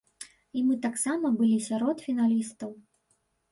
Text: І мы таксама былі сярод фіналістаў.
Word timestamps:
І 0.59 0.63
мы 0.69 0.77
таксама 0.85 1.31
былі 1.43 1.61
сярод 1.67 2.03
фіналістаў. 2.09 2.75